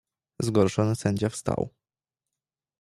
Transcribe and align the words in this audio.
"Zgorszony 0.41 0.95
sędzia 0.95 1.29
wstał." 1.29 1.69